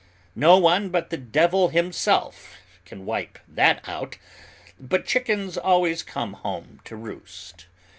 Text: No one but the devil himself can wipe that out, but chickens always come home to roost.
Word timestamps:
No 0.35 0.57
one 0.57 0.89
but 0.89 1.11
the 1.11 1.17
devil 1.17 1.69
himself 1.69 2.57
can 2.85 3.05
wipe 3.05 3.37
that 3.47 3.87
out, 3.87 4.17
but 4.79 5.05
chickens 5.05 5.59
always 5.59 6.01
come 6.01 6.33
home 6.33 6.81
to 6.85 6.95
roost. 6.95 7.67